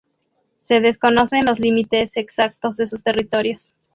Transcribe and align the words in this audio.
Se 0.61 0.81
desconocen 0.81 1.45
los 1.45 1.59
límites 1.59 2.17
exactos 2.17 2.75
de 2.75 2.87
sus 2.87 3.03
territorios. 3.03 3.75